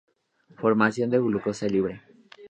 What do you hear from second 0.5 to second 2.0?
Formación de glucosa libre.